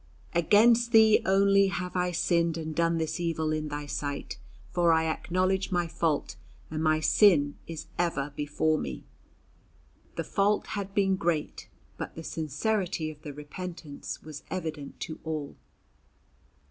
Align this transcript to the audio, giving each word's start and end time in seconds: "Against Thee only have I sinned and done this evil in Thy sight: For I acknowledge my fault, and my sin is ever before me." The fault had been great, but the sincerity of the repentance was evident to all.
"Against 0.33 0.93
Thee 0.93 1.21
only 1.27 1.67
have 1.67 1.95
I 1.95 2.09
sinned 2.09 2.57
and 2.57 2.73
done 2.73 2.97
this 2.97 3.19
evil 3.19 3.51
in 3.51 3.67
Thy 3.67 3.85
sight: 3.85 4.39
For 4.71 4.91
I 4.91 5.05
acknowledge 5.05 5.71
my 5.71 5.87
fault, 5.87 6.37
and 6.71 6.81
my 6.81 6.99
sin 6.99 7.59
is 7.67 7.85
ever 7.99 8.33
before 8.35 8.79
me." 8.79 9.03
The 10.15 10.23
fault 10.23 10.65
had 10.69 10.95
been 10.95 11.17
great, 11.17 11.69
but 11.97 12.15
the 12.15 12.23
sincerity 12.23 13.11
of 13.11 13.21
the 13.21 13.31
repentance 13.31 14.23
was 14.23 14.41
evident 14.49 14.99
to 15.01 15.19
all. 15.23 15.55